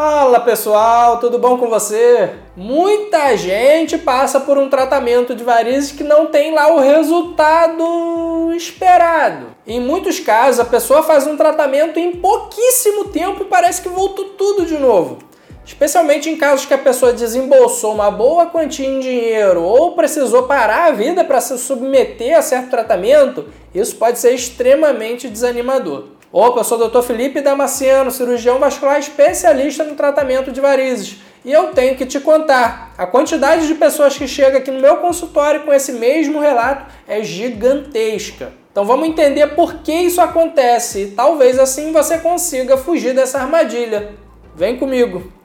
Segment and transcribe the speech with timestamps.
[0.00, 2.30] Fala pessoal, tudo bom com você?
[2.56, 9.46] Muita gente passa por um tratamento de varizes que não tem lá o resultado esperado.
[9.66, 14.26] Em muitos casos, a pessoa faz um tratamento e em pouquíssimo tempo parece que voltou
[14.26, 15.18] tudo de novo.
[15.66, 20.84] Especialmente em casos que a pessoa desembolsou uma boa quantia em dinheiro ou precisou parar
[20.84, 26.17] a vida para se submeter a certo tratamento, isso pode ser extremamente desanimador.
[26.30, 27.00] Opa, eu sou o Dr.
[27.02, 31.16] Felipe Damasceno, cirurgião vascular especialista no tratamento de varizes.
[31.42, 34.98] E eu tenho que te contar, a quantidade de pessoas que chega aqui no meu
[34.98, 38.52] consultório com esse mesmo relato é gigantesca.
[38.70, 44.10] Então vamos entender por que isso acontece e talvez assim você consiga fugir dessa armadilha.
[44.54, 45.37] Vem comigo!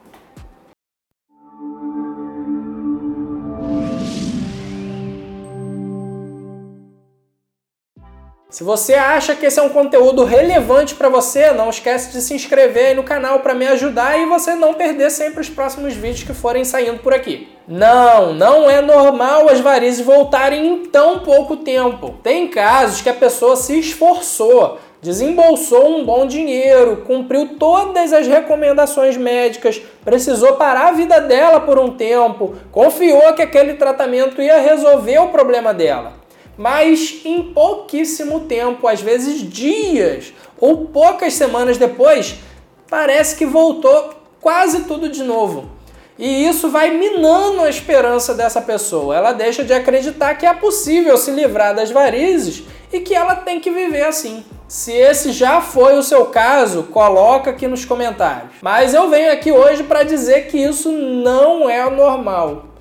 [8.50, 12.34] Se você acha que esse é um conteúdo relevante para você, não esquece de se
[12.34, 16.22] inscrever aí no canal para me ajudar e você não perder sempre os próximos vídeos
[16.22, 17.48] que forem saindo por aqui.
[17.66, 22.14] Não, não é normal as varizes voltarem em tão pouco tempo.
[22.22, 29.16] Tem casos que a pessoa se esforçou, desembolsou um bom dinheiro, cumpriu todas as recomendações
[29.16, 35.18] médicas, precisou parar a vida dela por um tempo, confiou que aquele tratamento ia resolver
[35.18, 36.23] o problema dela
[36.56, 42.36] mas em pouquíssimo tempo, às vezes dias ou poucas semanas depois,
[42.88, 45.70] parece que voltou quase tudo de novo.
[46.16, 49.16] E isso vai minando a esperança dessa pessoa.
[49.16, 53.58] Ela deixa de acreditar que é possível se livrar das varizes e que ela tem
[53.58, 54.44] que viver assim.
[54.68, 58.52] Se esse já foi o seu caso, coloca aqui nos comentários.
[58.62, 62.73] Mas eu venho aqui hoje para dizer que isso não é normal.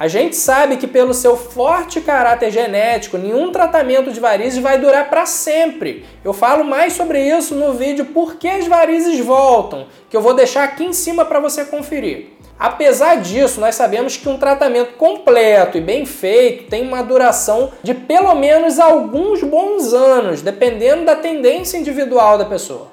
[0.00, 5.10] A gente sabe que pelo seu forte caráter genético, nenhum tratamento de varizes vai durar
[5.10, 6.06] para sempre.
[6.24, 10.32] Eu falo mais sobre isso no vídeo Por que as varizes voltam, que eu vou
[10.32, 12.28] deixar aqui em cima para você conferir.
[12.58, 17.92] Apesar disso, nós sabemos que um tratamento completo e bem feito tem uma duração de
[17.92, 22.86] pelo menos alguns bons anos, dependendo da tendência individual da pessoa.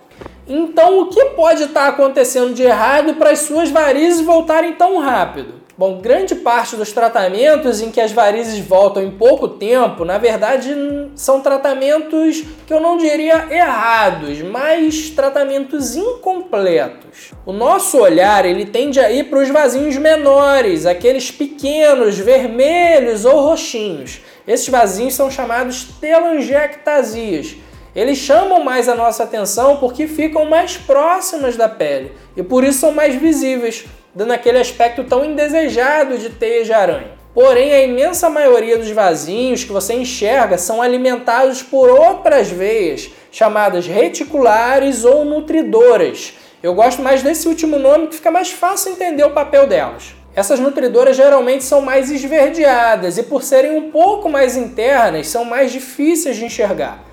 [0.46, 5.67] Então, o que pode estar acontecendo de errado para as suas varizes voltarem tão rápido?
[5.78, 10.76] Bom, grande parte dos tratamentos em que as varizes voltam em pouco tempo, na verdade,
[11.14, 17.32] são tratamentos que eu não diria errados, mas tratamentos incompletos.
[17.46, 23.40] O nosso olhar ele tende a ir para os vasinhos menores, aqueles pequenos, vermelhos ou
[23.40, 24.22] roxinhos.
[24.48, 27.56] Esses vasinhos são chamados telangiectasias.
[27.96, 32.80] Eles chamam mais a nossa atenção porque ficam mais próximas da pele e por isso
[32.80, 33.86] são mais visíveis
[34.18, 37.12] dando aquele aspecto tão indesejado de teia de aranha.
[37.36, 43.86] Porém, a imensa maioria dos vasinhos que você enxerga são alimentados por outras veias, chamadas
[43.86, 46.34] reticulares ou nutridoras.
[46.64, 50.16] Eu gosto mais desse último nome que fica mais fácil entender o papel delas.
[50.36, 55.72] Essas nutridoras geralmente são mais esverdeadas e, por serem um pouco mais internas, são mais
[55.72, 57.04] difíceis de enxergar.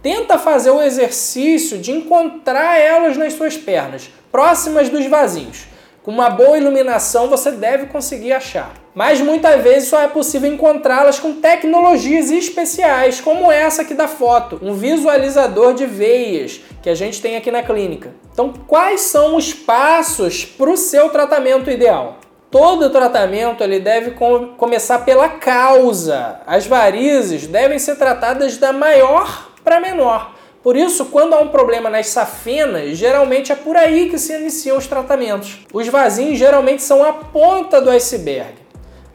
[0.00, 5.71] Tenta fazer o exercício de encontrar elas nas suas pernas, próximas dos vasinhos.
[6.02, 8.74] Com uma boa iluminação você deve conseguir achar.
[8.92, 14.58] Mas muitas vezes só é possível encontrá-las com tecnologias especiais, como essa aqui da foto,
[14.60, 18.12] um visualizador de veias que a gente tem aqui na clínica.
[18.32, 22.18] Então, quais são os passos para o seu tratamento ideal?
[22.50, 26.40] Todo tratamento ele deve com começar pela causa.
[26.46, 30.31] As varizes devem ser tratadas da maior para menor.
[30.62, 34.78] Por isso, quando há um problema nas safenas, geralmente é por aí que se iniciam
[34.78, 35.58] os tratamentos.
[35.72, 38.54] Os vasinhos geralmente são a ponta do iceberg.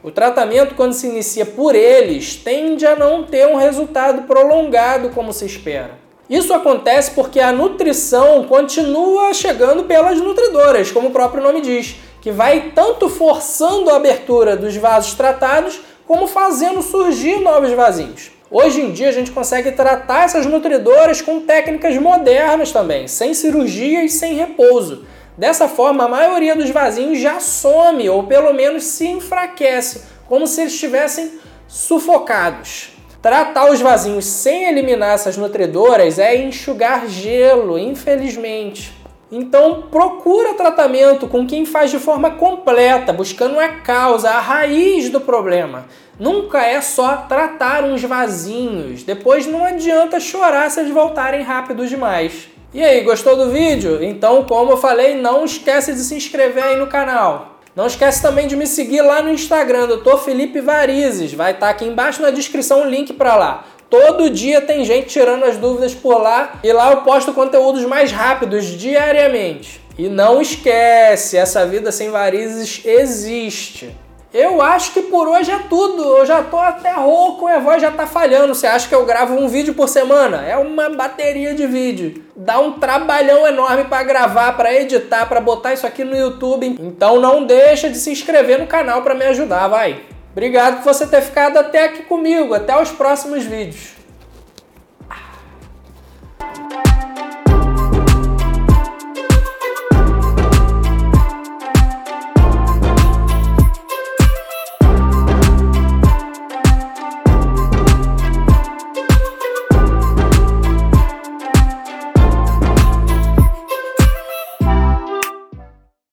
[0.02, 5.32] O tratamento, quando se inicia por eles, tende a não ter um resultado prolongado como
[5.32, 5.92] se espera.
[6.28, 12.30] Isso acontece porque a nutrição continua chegando pelas nutridoras, como o próprio nome diz, que
[12.30, 18.37] vai tanto forçando a abertura dos vasos tratados, como fazendo surgir novos vasinhos.
[18.50, 24.02] Hoje em dia a gente consegue tratar essas nutridoras com técnicas modernas também, sem cirurgia
[24.02, 25.04] e sem repouso.
[25.36, 30.62] Dessa forma, a maioria dos vasinhos já some ou pelo menos se enfraquece, como se
[30.62, 31.38] eles estivessem
[31.68, 32.88] sufocados.
[33.20, 38.97] Tratar os vasinhos sem eliminar essas nutridoras é enxugar gelo, infelizmente.
[39.30, 45.20] Então procura tratamento com quem faz de forma completa, buscando a causa, a raiz do
[45.20, 45.86] problema.
[46.18, 49.02] Nunca é só tratar uns vasinhos.
[49.02, 52.48] Depois não adianta chorar se eles voltarem rápido demais.
[52.74, 54.02] E aí, gostou do vídeo?
[54.02, 57.58] Então, como eu falei, não esquece de se inscrever aí no canal.
[57.74, 60.16] Não esquece também de me seguir lá no Instagram, Dr.
[60.18, 61.32] Felipe Varizes.
[61.32, 63.64] Vai estar tá aqui embaixo na descrição o link para lá.
[63.90, 68.12] Todo dia tem gente tirando as dúvidas por lá e lá eu posto conteúdos mais
[68.12, 69.80] rápidos diariamente.
[69.98, 73.90] E não esquece, essa vida sem varizes existe.
[74.32, 76.02] Eu acho que por hoje é tudo.
[76.18, 78.54] Eu já tô até rouco, a voz já tá falhando.
[78.54, 80.44] Você acha que eu gravo um vídeo por semana?
[80.46, 82.22] É uma bateria de vídeo.
[82.36, 86.76] Dá um trabalhão enorme para gravar, para editar, para botar isso aqui no YouTube.
[86.78, 89.98] Então não deixa de se inscrever no canal para me ajudar, vai.
[90.38, 92.54] Obrigado por você ter ficado até aqui comigo.
[92.54, 93.96] Até os próximos vídeos.